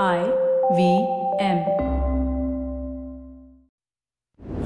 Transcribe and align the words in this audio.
I 0.00 0.24
V 0.74 1.06
M. 1.38 1.58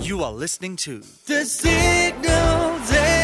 You 0.00 0.22
are 0.22 0.32
listening 0.32 0.76
to 0.76 1.02
The 1.26 1.44
Signal 1.44 2.78
Daily. 2.86 3.16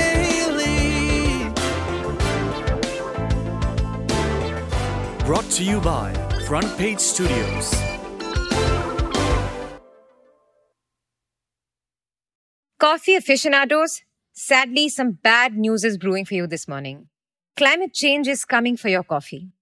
brought 5.24 5.48
to 5.50 5.64
you 5.64 5.80
by 5.80 6.12
Front 6.46 6.76
Page 6.76 6.98
Studios. 6.98 7.72
Coffee 12.78 13.14
aficionados, 13.14 14.02
sadly, 14.32 14.88
some 14.88 15.12
bad 15.12 15.56
news 15.56 15.84
is 15.84 15.96
brewing 15.96 16.24
for 16.24 16.34
you 16.34 16.48
this 16.48 16.66
morning. 16.66 17.08
Climate 17.56 17.94
change 17.94 18.26
is 18.26 18.44
coming 18.44 18.76
for 18.76 18.88
your 18.88 19.04
coffee. 19.04 19.52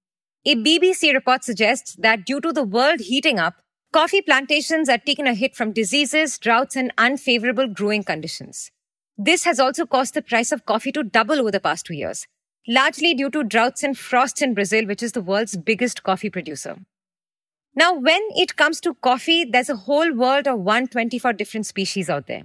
A 0.46 0.56
BBC 0.56 1.12
report 1.12 1.44
suggests 1.44 1.94
that 1.96 2.24
due 2.24 2.40
to 2.40 2.50
the 2.50 2.62
world 2.62 3.00
heating 3.00 3.38
up, 3.38 3.60
coffee 3.92 4.22
plantations 4.22 4.88
are 4.88 4.96
taking 4.96 5.26
a 5.26 5.34
hit 5.34 5.54
from 5.54 5.72
diseases, 5.72 6.38
droughts, 6.38 6.76
and 6.76 6.94
unfavorable 6.96 7.68
growing 7.68 8.02
conditions. 8.02 8.70
This 9.18 9.44
has 9.44 9.60
also 9.60 9.84
caused 9.84 10.14
the 10.14 10.22
price 10.22 10.50
of 10.50 10.64
coffee 10.64 10.92
to 10.92 11.02
double 11.02 11.38
over 11.38 11.50
the 11.50 11.60
past 11.60 11.84
two 11.84 11.94
years, 11.94 12.26
largely 12.66 13.12
due 13.12 13.28
to 13.28 13.44
droughts 13.44 13.82
and 13.82 13.98
frosts 13.98 14.40
in 14.40 14.54
Brazil, 14.54 14.86
which 14.86 15.02
is 15.02 15.12
the 15.12 15.20
world's 15.20 15.58
biggest 15.58 16.04
coffee 16.04 16.30
producer. 16.30 16.78
Now, 17.74 17.92
when 17.92 18.22
it 18.30 18.56
comes 18.56 18.80
to 18.80 18.94
coffee, 18.94 19.44
there's 19.44 19.68
a 19.68 19.76
whole 19.76 20.14
world 20.14 20.48
of 20.48 20.58
124 20.58 21.34
different 21.34 21.66
species 21.66 22.08
out 22.08 22.28
there. 22.28 22.44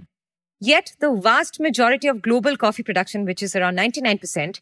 Yet, 0.59 0.91
the 0.99 1.15
vast 1.15 1.61
majority 1.61 2.09
of 2.09 2.21
global 2.21 2.57
coffee 2.57 2.83
production, 2.83 3.23
which 3.23 3.41
is 3.41 3.55
around 3.55 3.77
99%, 3.77 4.59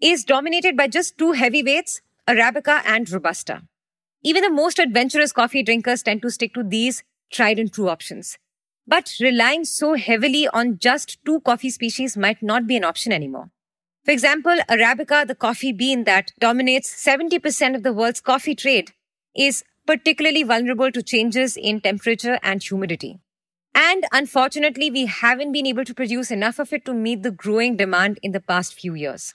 is 0.00 0.24
dominated 0.24 0.76
by 0.76 0.86
just 0.86 1.18
two 1.18 1.32
heavyweights, 1.32 2.00
Arabica 2.28 2.82
and 2.84 3.08
Robusta. 3.08 3.62
Even 4.22 4.42
the 4.42 4.50
most 4.50 4.80
adventurous 4.80 5.32
coffee 5.32 5.62
drinkers 5.62 6.02
tend 6.02 6.22
to 6.22 6.30
stick 6.30 6.54
to 6.54 6.64
these 6.64 7.04
tried 7.30 7.60
and 7.60 7.72
true 7.72 7.88
options. 7.88 8.36
But 8.84 9.14
relying 9.20 9.64
so 9.64 9.94
heavily 9.94 10.48
on 10.48 10.78
just 10.78 11.18
two 11.24 11.40
coffee 11.40 11.70
species 11.70 12.16
might 12.16 12.42
not 12.42 12.66
be 12.66 12.76
an 12.76 12.84
option 12.84 13.12
anymore. 13.12 13.50
For 14.04 14.10
example, 14.10 14.56
Arabica, 14.68 15.26
the 15.26 15.36
coffee 15.36 15.72
bean 15.72 16.02
that 16.04 16.32
dominates 16.40 16.92
70% 16.92 17.76
of 17.76 17.84
the 17.84 17.92
world's 17.92 18.20
coffee 18.20 18.54
trade, 18.56 18.92
is 19.36 19.62
particularly 19.86 20.42
vulnerable 20.42 20.90
to 20.90 21.02
changes 21.02 21.56
in 21.56 21.80
temperature 21.80 22.40
and 22.42 22.60
humidity. 22.60 23.20
And 23.72 24.04
unfortunately, 24.10 24.90
we 24.90 25.06
haven't 25.06 25.52
been 25.52 25.66
able 25.66 25.84
to 25.84 25.94
produce 25.94 26.32
enough 26.32 26.58
of 26.58 26.72
it 26.72 26.84
to 26.86 26.94
meet 26.94 27.22
the 27.22 27.30
growing 27.30 27.76
demand 27.76 28.18
in 28.22 28.32
the 28.32 28.40
past 28.40 28.74
few 28.74 28.94
years. 28.94 29.34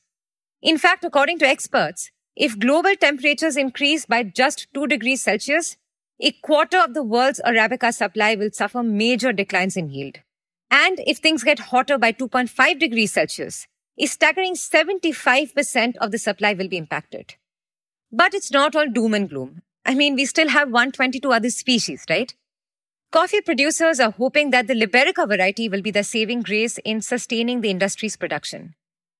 In 0.61 0.77
fact, 0.77 1.05
according 1.05 1.39
to 1.39 1.47
experts, 1.47 2.11
if 2.35 2.57
global 2.57 2.95
temperatures 2.95 3.57
increase 3.57 4.05
by 4.05 4.23
just 4.23 4.67
2 4.73 4.87
degrees 4.87 5.21
Celsius, 5.21 5.77
a 6.19 6.31
quarter 6.31 6.77
of 6.77 6.93
the 6.93 7.03
world's 7.03 7.41
Arabica 7.45 7.93
supply 7.93 8.35
will 8.35 8.51
suffer 8.51 8.83
major 8.83 9.33
declines 9.33 9.75
in 9.75 9.89
yield. 9.89 10.19
And 10.69 10.99
if 11.05 11.17
things 11.17 11.43
get 11.43 11.59
hotter 11.59 11.97
by 11.97 12.13
2.5 12.13 12.79
degrees 12.79 13.13
Celsius, 13.13 13.67
a 13.97 14.05
staggering 14.05 14.53
75% 14.53 15.97
of 15.97 16.11
the 16.11 16.17
supply 16.17 16.53
will 16.53 16.69
be 16.69 16.77
impacted. 16.77 17.35
But 18.11 18.33
it's 18.33 18.51
not 18.51 18.75
all 18.75 18.87
doom 18.87 19.13
and 19.13 19.29
gloom. 19.29 19.61
I 19.85 19.95
mean, 19.95 20.15
we 20.15 20.25
still 20.25 20.49
have 20.49 20.69
122 20.69 21.31
other 21.31 21.49
species, 21.49 22.05
right? 22.09 22.33
Coffee 23.11 23.41
producers 23.41 23.99
are 23.99 24.11
hoping 24.11 24.51
that 24.51 24.67
the 24.67 24.73
Liberica 24.73 25.27
variety 25.27 25.67
will 25.67 25.81
be 25.81 25.91
the 25.91 26.03
saving 26.03 26.43
grace 26.43 26.77
in 26.85 27.01
sustaining 27.01 27.59
the 27.59 27.69
industry's 27.69 28.15
production. 28.15 28.73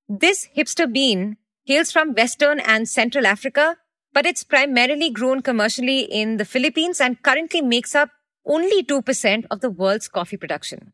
This 0.07 0.47
hipster 0.55 0.91
bean 0.91 1.37
hails 1.65 1.91
from 1.91 2.13
Western 2.13 2.59
and 2.59 2.87
Central 2.87 3.25
Africa, 3.25 3.77
but 4.13 4.25
it's 4.25 4.43
primarily 4.43 5.09
grown 5.09 5.41
commercially 5.41 6.01
in 6.01 6.37
the 6.37 6.45
Philippines 6.45 6.99
and 6.99 7.21
currently 7.23 7.61
makes 7.61 7.95
up 7.95 8.09
only 8.45 8.83
2% 8.83 9.45
of 9.51 9.61
the 9.61 9.69
world's 9.69 10.07
coffee 10.07 10.37
production. 10.37 10.93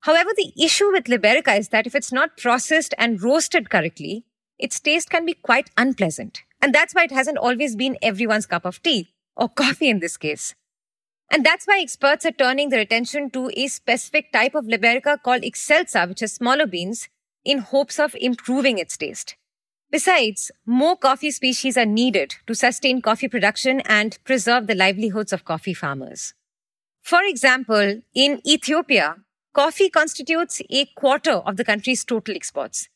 However, 0.00 0.30
the 0.36 0.52
issue 0.60 0.90
with 0.90 1.04
Liberica 1.04 1.56
is 1.56 1.68
that 1.68 1.86
if 1.86 1.94
it's 1.94 2.12
not 2.12 2.36
processed 2.36 2.94
and 2.98 3.22
roasted 3.22 3.70
correctly, 3.70 4.24
its 4.58 4.80
taste 4.80 5.10
can 5.10 5.24
be 5.24 5.34
quite 5.34 5.70
unpleasant. 5.76 6.42
And 6.60 6.74
that's 6.74 6.94
why 6.94 7.04
it 7.04 7.12
hasn't 7.12 7.38
always 7.38 7.76
been 7.76 7.98
everyone's 8.02 8.46
cup 8.46 8.64
of 8.64 8.82
tea, 8.82 9.12
or 9.36 9.48
coffee 9.62 9.88
in 9.88 10.00
this 10.00 10.16
case. 10.16 10.54
And 11.30 11.46
that's 11.46 11.66
why 11.66 11.80
experts 11.80 12.26
are 12.26 12.32
turning 12.32 12.68
their 12.68 12.80
attention 12.80 13.30
to 13.30 13.50
a 13.56 13.66
specific 13.68 14.32
type 14.32 14.54
of 14.54 14.66
Liberica 14.66 15.22
called 15.22 15.42
Excelsa, 15.42 16.08
which 16.08 16.22
is 16.22 16.32
smaller 16.32 16.66
beans, 16.66 17.08
in 17.44 17.58
hopes 17.58 17.98
of 17.98 18.14
improving 18.20 18.78
its 18.78 18.96
taste. 18.96 19.36
Besides, 19.92 20.50
more 20.64 20.96
coffee 20.96 21.30
species 21.30 21.76
are 21.76 21.84
needed 21.84 22.36
to 22.46 22.54
sustain 22.54 23.02
coffee 23.02 23.28
production 23.28 23.80
and 23.80 24.18
preserve 24.24 24.66
the 24.66 24.74
livelihoods 24.74 25.34
of 25.34 25.44
coffee 25.44 25.74
farmers. 25.74 26.32
For 27.02 27.22
example, 27.22 28.00
in 28.14 28.40
Ethiopia, 28.46 29.16
coffee 29.52 29.90
constitutes 29.90 30.62
a 30.70 30.86
quarter 30.96 31.32
of 31.32 31.58
the 31.58 31.64
country's 31.64 32.06
total 32.06 32.34
exports. 32.34 32.88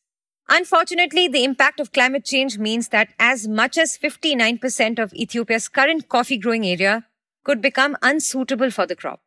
Unfortunately, 0.49 1.29
the 1.29 1.45
impact 1.45 1.81
of 1.81 1.93
climate 1.93 2.25
change 2.25 2.57
means 2.57 2.89
that 2.89 3.13
as 3.19 3.47
much 3.47 3.77
as 3.77 3.99
59% 3.99 4.99
of 4.99 5.13
Ethiopia's 5.13 5.69
current 5.69 6.09
coffee 6.09 6.39
growing 6.39 6.65
area 6.65 7.05
could 7.45 7.61
become 7.61 7.99
unsuitable 8.01 8.71
for 8.71 8.87
the 8.87 8.97
crop. 8.97 9.21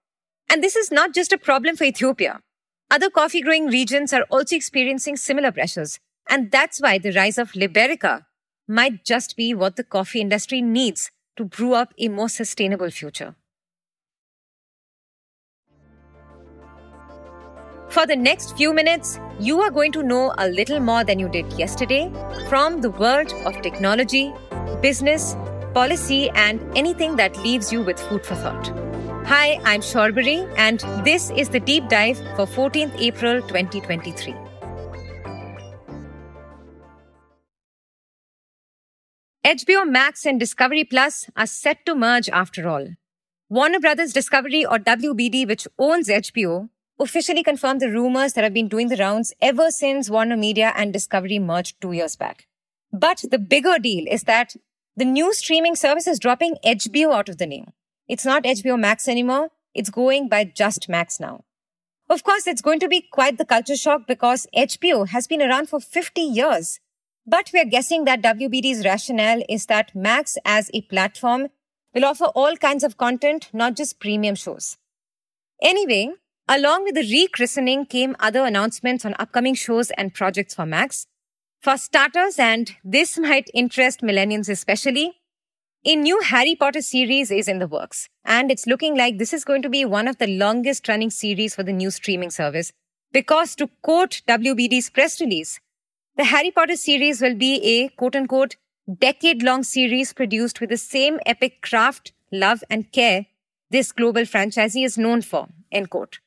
And 0.49 0.63
this 0.63 0.75
is 0.75 0.91
not 0.91 1.13
just 1.13 1.31
a 1.31 1.37
problem 1.37 1.75
for 1.75 1.83
Ethiopia. 1.83 2.39
Other 2.89 3.11
coffee 3.11 3.41
growing 3.41 3.67
regions 3.67 4.11
are 4.11 4.23
also 4.31 4.55
experiencing 4.55 5.17
similar 5.17 5.51
pressures. 5.51 5.99
And 6.29 6.51
that's 6.51 6.79
why 6.79 6.99
the 6.99 7.11
rise 7.11 7.39
of 7.39 7.53
Liberica 7.53 8.25
might 8.67 9.03
just 9.03 9.35
be 9.35 9.53
what 9.55 9.75
the 9.75 9.83
coffee 9.83 10.21
industry 10.21 10.61
needs 10.61 11.09
to 11.37 11.43
brew 11.43 11.73
up 11.73 11.93
a 11.97 12.07
more 12.07 12.29
sustainable 12.29 12.91
future. 12.91 13.35
For 17.89 18.05
the 18.05 18.15
next 18.15 18.55
few 18.55 18.71
minutes, 18.71 19.19
you 19.39 19.61
are 19.61 19.71
going 19.71 19.91
to 19.93 20.03
know 20.03 20.35
a 20.37 20.47
little 20.47 20.79
more 20.79 21.03
than 21.03 21.17
you 21.17 21.27
did 21.27 21.51
yesterday 21.53 22.11
from 22.47 22.81
the 22.81 22.91
world 22.91 23.33
of 23.45 23.59
technology, 23.63 24.31
business, 24.81 25.35
policy, 25.73 26.29
and 26.35 26.61
anything 26.77 27.15
that 27.15 27.35
leaves 27.37 27.73
you 27.73 27.81
with 27.81 27.99
food 27.99 28.23
for 28.23 28.35
thought. 28.35 28.67
Hi, 29.25 29.59
I'm 29.65 29.81
Shorbari, 29.81 30.53
and 30.57 30.79
this 31.03 31.31
is 31.31 31.49
the 31.49 31.59
deep 31.59 31.89
dive 31.89 32.17
for 32.35 32.45
14th 32.45 32.95
April 32.99 33.41
2023. 33.41 34.48
HBO 39.45 39.89
Max 39.89 40.25
and 40.25 40.37
Discovery 40.37 40.83
Plus 40.83 41.29
are 41.37 41.45
set 41.45 41.85
to 41.85 41.95
merge 41.95 42.27
after 42.27 42.67
all. 42.67 42.89
Warner 43.47 43.79
Brothers 43.79 44.11
Discovery 44.11 44.65
or 44.65 44.77
WBD, 44.79 45.47
which 45.47 45.65
owns 45.79 46.09
HBO, 46.09 46.67
officially 46.99 47.41
confirmed 47.41 47.79
the 47.79 47.89
rumors 47.89 48.33
that 48.33 48.43
have 48.43 48.53
been 48.53 48.67
doing 48.67 48.89
the 48.89 48.97
rounds 48.97 49.33
ever 49.41 49.71
since 49.71 50.09
Warner 50.09 50.35
Media 50.35 50.73
and 50.75 50.91
Discovery 50.91 51.39
merged 51.39 51.79
two 51.79 51.93
years 51.93 52.17
back. 52.17 52.47
But 52.91 53.23
the 53.31 53.39
bigger 53.39 53.79
deal 53.79 54.03
is 54.09 54.23
that 54.23 54.57
the 54.97 55.05
new 55.05 55.33
streaming 55.33 55.77
service 55.77 56.05
is 56.05 56.19
dropping 56.19 56.57
HBO 56.65 57.13
out 57.13 57.29
of 57.29 57.37
the 57.37 57.47
name. 57.47 57.71
It's 58.09 58.25
not 58.25 58.43
HBO 58.43 58.77
Max 58.77 59.07
anymore. 59.07 59.51
It's 59.73 59.89
going 59.89 60.27
by 60.27 60.43
just 60.43 60.89
Max 60.89 61.17
now. 61.17 61.45
Of 62.09 62.25
course, 62.25 62.45
it's 62.45 62.61
going 62.61 62.81
to 62.81 62.89
be 62.89 63.07
quite 63.09 63.37
the 63.37 63.45
culture 63.45 63.77
shock 63.77 64.01
because 64.05 64.47
HBO 64.53 65.07
has 65.07 65.27
been 65.27 65.41
around 65.41 65.69
for 65.69 65.79
50 65.79 66.19
years. 66.19 66.81
But 67.25 67.51
we 67.53 67.59
are 67.59 67.65
guessing 67.65 68.05
that 68.05 68.21
WBD's 68.21 68.85
rationale 68.85 69.43
is 69.47 69.67
that 69.67 69.95
Max 69.95 70.37
as 70.45 70.71
a 70.73 70.81
platform 70.81 71.49
will 71.93 72.05
offer 72.05 72.25
all 72.25 72.55
kinds 72.55 72.83
of 72.83 72.97
content, 72.97 73.49
not 73.53 73.75
just 73.75 73.99
premium 73.99 74.35
shows. 74.35 74.77
Anyway, 75.61 76.11
along 76.47 76.83
with 76.83 76.95
the 76.95 77.01
rechristening 77.01 77.87
came 77.89 78.15
other 78.19 78.43
announcements 78.45 79.05
on 79.05 79.15
upcoming 79.19 79.53
shows 79.53 79.91
and 79.91 80.13
projects 80.13 80.55
for 80.55 80.65
Max. 80.65 81.05
For 81.61 81.77
starters, 81.77 82.39
and 82.39 82.75
this 82.83 83.17
might 83.27 83.49
interest 83.53 84.01
millennials 84.01 84.49
especially, 84.49 85.13
a 85.85 85.95
new 85.95 86.19
Harry 86.21 86.55
Potter 86.55 86.81
series 86.81 87.31
is 87.31 87.47
in 87.47 87.59
the 87.59 87.67
works, 87.67 88.09
and 88.25 88.51
it's 88.51 88.67
looking 88.67 88.97
like 88.97 89.17
this 89.17 89.33
is 89.33 89.45
going 89.45 89.61
to 89.61 89.69
be 89.69 89.85
one 89.85 90.09
of 90.09 90.17
the 90.17 90.27
longest 90.27 90.87
running 90.87 91.09
series 91.09 91.55
for 91.55 91.63
the 91.63 91.71
new 91.71 91.89
streaming 91.89 92.31
service. 92.31 92.71
Because 93.11 93.55
to 93.55 93.69
quote 93.81 94.21
WBD's 94.27 94.89
press 94.89 95.21
release, 95.21 95.59
the 96.19 96.25
Harry 96.25 96.51
Potter 96.51 96.75
series 96.75 97.21
will 97.21 97.33
be 97.33 97.51
a 97.63 97.87
quote 97.95 98.13
unquote 98.13 98.57
decade 98.99 99.41
long 99.41 99.63
series 99.63 100.11
produced 100.11 100.59
with 100.59 100.69
the 100.69 100.75
same 100.75 101.17
epic 101.25 101.61
craft, 101.61 102.11
love, 102.29 102.61
and 102.69 102.91
care 102.91 103.27
this 103.69 103.93
global 103.93 104.23
franchisee 104.23 104.83
is 104.83 104.97
known 104.97 105.21
for, 105.21 105.47
end 105.71 105.89
quote. 105.89 106.19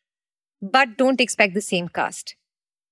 But 0.62 0.96
don't 0.96 1.20
expect 1.20 1.52
the 1.52 1.60
same 1.60 1.90
cast. 1.90 2.36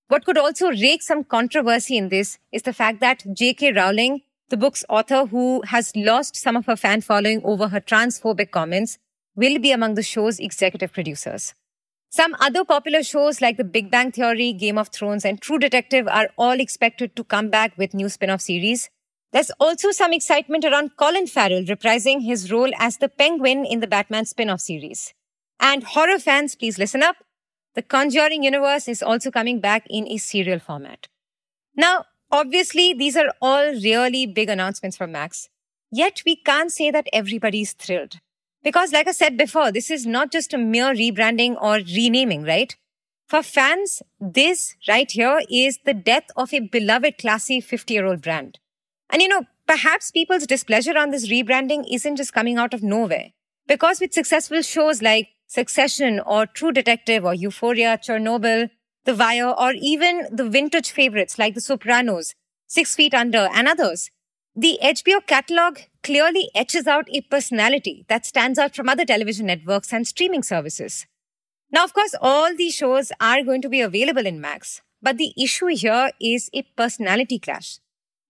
What 0.08 0.26
could 0.26 0.37
also 0.37 0.73
rake 0.73 1.02
some 1.02 1.25
controversy 1.25 1.97
in 1.97 2.11
this 2.11 2.37
is 2.52 2.64
the 2.64 2.75
fact 2.75 3.00
that 3.00 3.25
J.K. 3.32 3.73
Rowling, 3.73 4.20
the 4.50 4.58
book's 4.58 4.85
author 4.91 5.25
who 5.25 5.62
has 5.69 5.97
lost 5.97 6.37
some 6.37 6.55
of 6.55 6.67
her 6.67 6.76
fan 6.76 7.00
following 7.00 7.41
over 7.44 7.69
her 7.69 7.81
transphobic 7.81 8.50
comments, 8.50 8.99
will 9.35 9.58
be 9.58 9.73
among 9.73 9.94
the 9.94 10.02
show's 10.02 10.38
executive 10.38 10.93
producers. 10.93 11.55
Some 12.12 12.35
other 12.41 12.65
popular 12.65 13.05
shows 13.05 13.41
like 13.41 13.57
The 13.57 13.62
Big 13.62 13.89
Bang 13.89 14.11
Theory, 14.11 14.53
Game 14.53 14.79
of 14.79 14.89
Thrones, 14.89 15.25
and 15.25 15.41
True 15.41 15.61
Detective 15.61 16.09
are 16.09 16.29
all 16.37 16.59
expected 16.59 17.15
to 17.15 17.23
come 17.23 17.51
back 17.51 17.79
with 17.79 17.95
new 17.95 18.09
spin 18.09 18.31
off 18.31 18.41
series. 18.41 18.91
There's 19.33 19.53
also 19.61 19.93
some 19.93 20.12
excitement 20.12 20.65
around 20.65 20.97
Colin 20.97 21.29
Farrell 21.29 21.62
reprising 21.62 22.25
his 22.25 22.51
role 22.51 22.73
as 22.81 22.97
the 22.97 23.09
Penguin 23.09 23.65
in 23.65 23.79
the 23.79 23.87
Batman 23.87 24.25
spin 24.25 24.51
off 24.51 24.61
series. 24.61 25.15
And 25.61 25.85
horror 25.85 26.19
fans, 26.19 26.57
please 26.57 26.79
listen 26.79 27.05
up. 27.05 27.15
The 27.77 27.83
Conjuring 27.83 28.43
universe 28.43 28.89
is 28.89 29.05
also 29.05 29.31
coming 29.31 29.61
back 29.61 29.87
in 29.89 30.09
a 30.09 30.17
serial 30.17 30.59
format. 30.59 31.07
Now, 31.77 32.07
obviously, 32.33 32.93
these 32.93 33.17
are 33.17 33.33
all 33.41 33.73
really 33.73 34.27
big 34.27 34.49
announcements 34.49 34.97
from 34.97 35.12
Max. 35.12 35.49
Yet 35.93 36.23
we 36.27 36.35
can't 36.35 36.73
say 36.73 36.91
that 36.91 37.07
everybody's 37.12 37.73
thrilled. 37.73 38.17
Because, 38.62 38.93
like 38.93 39.09
I 39.09 39.12
said 39.12 39.37
before, 39.37 39.73
this 39.73 39.91
is 39.91 40.07
not 40.07 40.31
just 40.31 40.53
a 40.53 40.59
mere 40.59 40.93
rebranding 40.95 41.57
or 41.61 41.77
renaming, 41.77 42.43
right? 42.45 42.77
For 43.27 43.43
fans, 43.43 44.03
this 44.21 44.75
right 44.89 45.11
here 45.11 45.41
is 45.51 45.79
the 45.85 45.95
death 45.95 46.27
of 46.37 46.53
a 46.53 46.61
beloved, 46.61 47.17
classy 47.19 47.61
50 47.61 47.95
year 47.95 48.05
old 48.05 48.23
brand. 48.23 48.59
And 49.09 49.23
you 49.23 49.29
know, 49.29 49.45
perhaps 49.67 50.11
people's 50.11 50.47
displeasure 50.47 50.99
on 50.99 51.11
this 51.11 51.29
rebranding 51.29 51.85
isn't 51.91 52.17
just 52.17 52.33
coming 52.33 52.59
out 52.59 52.75
of 52.75 52.83
nowhere. 52.83 53.31
Because 53.67 54.01
with 54.01 54.12
successful 54.12 54.62
shows 54.62 55.01
like 55.01 55.29
Succession 55.47 56.21
or 56.21 56.47
True 56.47 56.73
Detective 56.73 57.25
or 57.25 57.35
Euphoria, 57.35 57.99
Chernobyl, 57.99 58.71
The 59.05 59.15
Wire, 59.15 59.51
or 59.51 59.73
even 59.73 60.27
the 60.31 60.49
vintage 60.49 60.91
favorites 60.91 61.39
like 61.39 61.55
The 61.55 61.61
Sopranos, 61.61 62.35
Six 62.67 62.95
Feet 62.95 63.15
Under, 63.15 63.49
and 63.53 63.69
others, 63.69 64.11
the 64.56 64.79
HBO 64.82 65.25
catalog 65.26 65.79
clearly 66.02 66.50
etches 66.55 66.87
out 66.87 67.08
a 67.12 67.20
personality 67.20 68.05
that 68.08 68.26
stands 68.26 68.58
out 68.58 68.75
from 68.75 68.88
other 68.88 69.05
television 69.05 69.47
networks 69.47 69.93
and 69.93 70.06
streaming 70.06 70.43
services. 70.43 71.06
Now, 71.70 71.85
of 71.85 71.94
course, 71.94 72.14
all 72.20 72.55
these 72.56 72.75
shows 72.75 73.12
are 73.20 73.44
going 73.44 73.62
to 73.62 73.69
be 73.69 73.81
available 73.81 74.26
in 74.26 74.41
Max, 74.41 74.82
but 75.00 75.19
the 75.19 75.32
issue 75.41 75.67
here 75.67 76.11
is 76.20 76.50
a 76.52 76.62
personality 76.76 77.38
clash. 77.38 77.79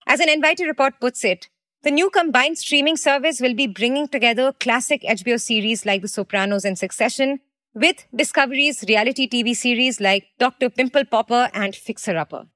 As 0.06 0.20
an 0.20 0.28
Envity 0.28 0.66
report 0.66 1.00
puts 1.00 1.24
it, 1.24 1.48
the 1.82 1.90
new 1.90 2.10
combined 2.10 2.58
streaming 2.58 2.98
service 2.98 3.40
will 3.40 3.54
be 3.54 3.66
bringing 3.66 4.06
together 4.06 4.52
classic 4.52 5.02
HBO 5.02 5.40
series 5.40 5.86
like 5.86 6.02
The 6.02 6.08
Sopranos 6.08 6.66
and 6.66 6.78
Succession 6.78 7.40
with 7.72 8.06
Discovery's 8.14 8.84
reality 8.86 9.26
TV 9.26 9.56
series 9.56 10.00
like 10.00 10.26
Dr. 10.38 10.68
Pimple 10.68 11.06
Popper 11.06 11.48
and 11.54 11.74
Fixer 11.74 12.18
Upper. 12.18 12.46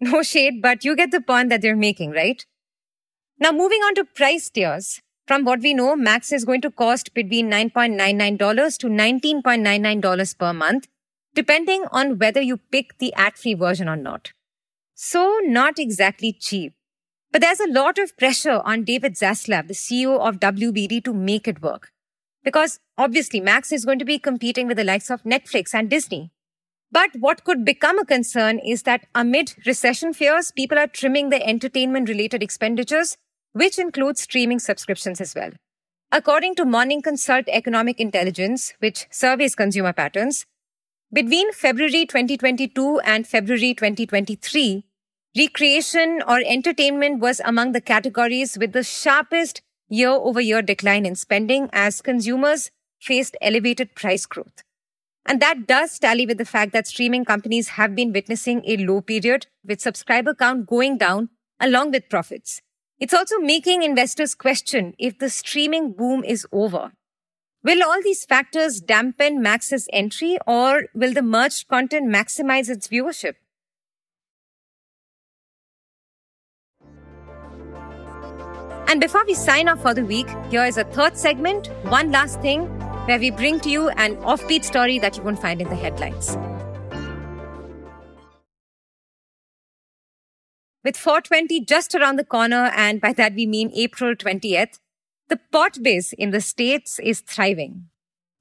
No 0.00 0.22
shade, 0.22 0.62
but 0.62 0.84
you 0.84 0.96
get 0.96 1.10
the 1.10 1.20
point 1.20 1.50
that 1.50 1.60
they're 1.60 1.76
making, 1.76 2.12
right? 2.12 2.46
Now, 3.40 3.52
moving 3.52 3.80
on 3.82 3.94
to 3.94 4.04
price 4.04 4.50
tiers. 4.50 5.00
From 5.28 5.44
what 5.44 5.60
we 5.60 5.72
know, 5.72 5.94
Max 5.94 6.32
is 6.32 6.44
going 6.44 6.60
to 6.62 6.72
cost 6.72 7.14
between 7.14 7.48
$9.99 7.48 8.78
to 8.78 8.88
$19.99 8.88 10.38
per 10.38 10.52
month, 10.52 10.88
depending 11.34 11.84
on 11.92 12.18
whether 12.18 12.40
you 12.40 12.56
pick 12.56 12.98
the 12.98 13.14
ad 13.14 13.36
free 13.38 13.54
version 13.54 13.88
or 13.88 13.94
not. 13.94 14.32
So, 14.94 15.38
not 15.42 15.78
exactly 15.78 16.32
cheap. 16.32 16.72
But 17.30 17.42
there's 17.42 17.60
a 17.60 17.70
lot 17.70 17.98
of 17.98 18.16
pressure 18.16 18.60
on 18.64 18.82
David 18.82 19.14
Zaslav, 19.14 19.68
the 19.68 19.74
CEO 19.74 20.18
of 20.18 20.40
WBD, 20.40 21.04
to 21.04 21.14
make 21.14 21.46
it 21.46 21.62
work. 21.62 21.92
Because 22.42 22.80
obviously, 22.96 23.40
Max 23.40 23.70
is 23.70 23.84
going 23.84 24.00
to 24.00 24.04
be 24.04 24.18
competing 24.18 24.66
with 24.66 24.78
the 24.78 24.84
likes 24.84 25.10
of 25.10 25.22
Netflix 25.22 25.74
and 25.74 25.88
Disney. 25.88 26.32
But 26.90 27.10
what 27.20 27.44
could 27.44 27.64
become 27.64 27.98
a 28.00 28.04
concern 28.04 28.58
is 28.58 28.82
that 28.84 29.06
amid 29.14 29.54
recession 29.64 30.12
fears, 30.12 30.50
people 30.50 30.78
are 30.78 30.86
trimming 30.88 31.28
their 31.28 31.42
entertainment 31.44 32.08
related 32.08 32.42
expenditures 32.42 33.16
which 33.58 33.76
includes 33.76 34.20
streaming 34.20 34.60
subscriptions 34.60 35.20
as 35.20 35.34
well. 35.34 35.50
According 36.12 36.54
to 36.54 36.64
Morning 36.64 37.02
Consult 37.02 37.48
Economic 37.48 37.98
Intelligence, 37.98 38.72
which 38.78 39.08
surveys 39.10 39.56
consumer 39.56 39.92
patterns, 39.92 40.46
between 41.12 41.52
February 41.52 42.06
2022 42.06 43.00
and 43.00 43.26
February 43.26 43.74
2023, 43.74 44.84
recreation 45.36 46.22
or 46.28 46.40
entertainment 46.46 47.18
was 47.18 47.40
among 47.44 47.72
the 47.72 47.80
categories 47.80 48.56
with 48.56 48.72
the 48.72 48.84
sharpest 48.84 49.60
year 49.88 50.10
over 50.10 50.40
year 50.40 50.62
decline 50.62 51.04
in 51.04 51.16
spending 51.16 51.68
as 51.72 52.00
consumers 52.00 52.70
faced 53.00 53.36
elevated 53.42 53.92
price 53.96 54.24
growth. 54.24 54.62
And 55.26 55.42
that 55.42 55.66
does 55.66 55.98
tally 55.98 56.26
with 56.26 56.38
the 56.38 56.44
fact 56.44 56.72
that 56.74 56.86
streaming 56.86 57.24
companies 57.24 57.70
have 57.70 57.96
been 57.96 58.12
witnessing 58.12 58.62
a 58.64 58.76
low 58.76 59.00
period 59.00 59.48
with 59.66 59.80
subscriber 59.80 60.32
count 60.32 60.66
going 60.66 60.96
down 60.96 61.30
along 61.60 61.90
with 61.90 62.08
profits. 62.08 62.62
It's 63.00 63.14
also 63.14 63.38
making 63.38 63.82
investors 63.82 64.34
question 64.34 64.94
if 64.98 65.18
the 65.18 65.30
streaming 65.30 65.92
boom 65.92 66.24
is 66.24 66.46
over. 66.50 66.92
Will 67.62 67.82
all 67.82 68.02
these 68.02 68.24
factors 68.24 68.80
dampen 68.80 69.40
Max's 69.40 69.88
entry 69.92 70.38
or 70.46 70.84
will 70.94 71.12
the 71.12 71.22
merged 71.22 71.68
content 71.68 72.08
maximize 72.08 72.68
its 72.68 72.88
viewership? 72.88 73.34
And 78.88 79.00
before 79.00 79.24
we 79.26 79.34
sign 79.34 79.68
off 79.68 79.82
for 79.82 79.92
the 79.92 80.04
week, 80.04 80.28
here 80.50 80.64
is 80.64 80.78
a 80.78 80.84
third 80.84 81.16
segment, 81.16 81.66
one 81.84 82.10
last 82.10 82.40
thing, 82.40 82.62
where 83.06 83.18
we 83.18 83.30
bring 83.30 83.60
to 83.60 83.68
you 83.68 83.90
an 83.90 84.16
offbeat 84.16 84.64
story 84.64 84.98
that 84.98 85.16
you 85.16 85.22
won't 85.22 85.40
find 85.40 85.60
in 85.60 85.68
the 85.68 85.76
headlines. 85.76 86.36
With 90.88 90.96
420 90.96 91.66
just 91.66 91.94
around 91.94 92.16
the 92.16 92.24
corner, 92.24 92.72
and 92.74 92.98
by 92.98 93.12
that 93.12 93.34
we 93.34 93.44
mean 93.44 93.70
April 93.74 94.14
20th, 94.14 94.78
the 95.28 95.38
pot 95.52 95.76
biz 95.82 96.14
in 96.16 96.30
the 96.30 96.40
States 96.40 96.98
is 96.98 97.20
thriving. 97.20 97.90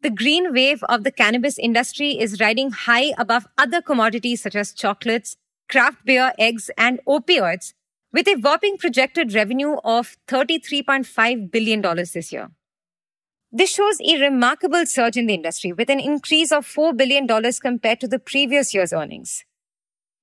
The 0.01 0.09
green 0.09 0.53
wave 0.53 0.81
of 0.87 1.03
the 1.03 1.11
cannabis 1.11 1.59
industry 1.59 2.11
is 2.17 2.39
riding 2.39 2.71
high 2.71 3.11
above 3.17 3.47
other 3.57 3.81
commodities 3.81 4.43
such 4.43 4.55
as 4.55 4.71
chocolates, 4.71 5.35
craft 5.67 6.05
beer, 6.05 6.31
eggs, 6.39 6.71
and 6.77 7.01
opioids, 7.05 7.73
with 8.13 8.29
a 8.29 8.35
whopping 8.35 8.77
projected 8.77 9.33
revenue 9.33 9.75
of 9.83 10.15
$33.5 10.29 11.51
billion 11.51 11.81
this 11.81 12.31
year. 12.31 12.51
This 13.51 13.73
shows 13.73 13.99
a 13.99 14.21
remarkable 14.21 14.85
surge 14.85 15.17
in 15.17 15.27
the 15.27 15.33
industry 15.33 15.73
with 15.73 15.89
an 15.89 15.99
increase 15.99 16.53
of 16.53 16.65
$4 16.65 16.95
billion 16.95 17.27
compared 17.61 17.99
to 17.99 18.07
the 18.07 18.19
previous 18.19 18.73
year's 18.73 18.93
earnings. 18.93 19.43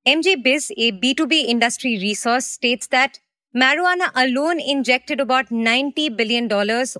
MJ 0.06 0.42
Biz, 0.42 0.70
a 0.76 0.92
B2B 0.92 1.46
industry 1.46 1.98
resource, 1.98 2.44
states 2.44 2.88
that 2.88 3.20
marijuana 3.56 4.10
alone 4.14 4.60
injected 4.60 5.18
about 5.18 5.48
$90 5.48 6.14
billion 6.14 6.52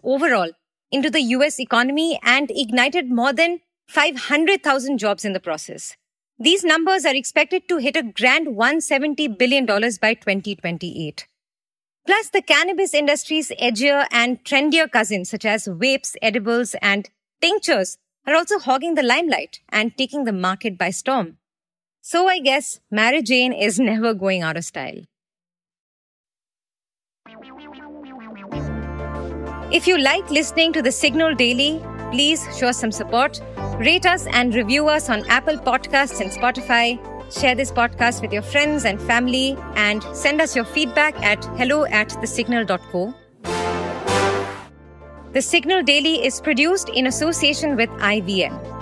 overall 0.02 0.50
into 0.90 1.10
the 1.10 1.20
US 1.20 1.60
economy 1.60 2.18
and 2.22 2.50
ignited 2.50 3.10
more 3.10 3.34
than 3.34 3.60
500,000 3.88 4.96
jobs 4.96 5.26
in 5.26 5.34
the 5.34 5.40
process. 5.40 5.98
These 6.38 6.64
numbers 6.64 7.04
are 7.04 7.14
expected 7.14 7.68
to 7.68 7.76
hit 7.76 7.94
a 7.94 8.02
grand 8.02 8.46
$170 8.46 9.36
billion 9.36 9.66
by 9.66 10.14
2028. 10.14 11.28
Plus, 12.06 12.30
the 12.30 12.40
cannabis 12.40 12.94
industry's 12.94 13.50
edgier 13.60 14.06
and 14.10 14.42
trendier 14.44 14.90
cousins, 14.90 15.28
such 15.28 15.44
as 15.44 15.68
vapes, 15.68 16.16
edibles, 16.22 16.74
and 16.80 17.10
tinctures, 17.42 17.98
are 18.26 18.34
also 18.34 18.58
hogging 18.58 18.94
the 18.94 19.02
limelight 19.02 19.60
and 19.68 19.94
taking 19.98 20.24
the 20.24 20.32
market 20.32 20.78
by 20.78 20.88
storm. 20.88 21.36
So 22.06 22.28
I 22.28 22.38
guess 22.38 22.80
Mary 22.90 23.22
Jane 23.22 23.54
is 23.54 23.80
never 23.90 24.12
going 24.12 24.42
out 24.42 24.58
of 24.58 24.64
style. 24.66 25.04
If 29.72 29.86
you 29.88 29.96
like 29.96 30.30
listening 30.30 30.74
to 30.74 30.82
the 30.82 30.92
Signal 30.92 31.34
Daily, 31.34 31.82
please 32.10 32.46
show 32.58 32.68
us 32.68 32.78
some 32.78 32.92
support. 32.92 33.40
Rate 33.78 34.04
us 34.04 34.26
and 34.26 34.54
review 34.54 34.86
us 34.88 35.08
on 35.08 35.24
Apple 35.30 35.56
Podcasts 35.56 36.20
and 36.20 36.30
Spotify. 36.30 37.00
Share 37.32 37.54
this 37.54 37.72
podcast 37.72 38.20
with 38.20 38.34
your 38.34 38.42
friends 38.42 38.84
and 38.84 39.00
family 39.00 39.56
and 39.74 40.04
send 40.12 40.42
us 40.42 40.54
your 40.54 40.66
feedback 40.66 41.18
at 41.22 41.42
hello 41.56 41.86
at 41.86 42.10
thesignal.co. 42.10 43.14
The 45.32 45.42
Signal 45.42 45.82
Daily 45.82 46.24
is 46.24 46.38
produced 46.42 46.90
in 46.90 47.06
association 47.06 47.76
with 47.76 47.88
IVM. 48.12 48.73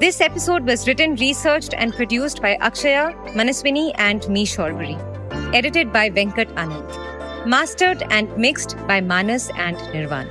This 0.00 0.22
episode 0.22 0.64
was 0.64 0.88
written, 0.88 1.14
researched, 1.16 1.74
and 1.74 1.92
produced 1.92 2.40
by 2.40 2.56
Akshaya, 2.62 3.14
Manaswini, 3.34 3.92
and 3.96 4.26
me, 4.30 4.46
Shorbari. 4.46 4.96
Edited 5.54 5.92
by 5.92 6.08
Venkat 6.08 6.54
Anand. 6.54 7.46
Mastered 7.46 8.02
and 8.08 8.34
mixed 8.38 8.78
by 8.88 9.02
Manas 9.02 9.50
and 9.56 9.76
Nirvan. 9.92 10.26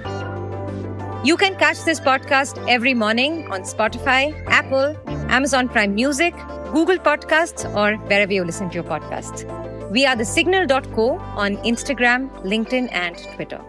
You 1.23 1.38
can 1.38 1.55
catch 1.57 1.83
this 1.83 1.99
podcast 1.99 2.57
every 2.67 2.95
morning 2.95 3.45
on 3.51 3.61
Spotify, 3.61 4.33
Apple, 4.47 4.95
Amazon 5.29 5.69
Prime 5.69 5.93
Music, 5.93 6.33
Google 6.73 6.97
Podcasts, 6.97 7.63
or 7.75 7.95
wherever 8.07 8.33
you 8.33 8.43
listen 8.43 8.69
to 8.69 8.73
your 8.73 8.83
podcasts. 8.85 9.45
We 9.91 10.07
are 10.07 10.15
the 10.15 10.25
signal.co 10.25 11.19
on 11.45 11.57
Instagram, 11.57 12.31
LinkedIn, 12.43 12.91
and 12.91 13.15
Twitter. 13.35 13.61